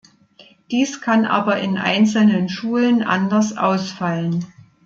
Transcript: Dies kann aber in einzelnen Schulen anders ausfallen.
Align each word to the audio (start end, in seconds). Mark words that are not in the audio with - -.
Dies 0.71 0.99
kann 0.99 1.25
aber 1.25 1.59
in 1.59 1.77
einzelnen 1.77 2.49
Schulen 2.49 3.03
anders 3.03 3.55
ausfallen. 3.55 4.47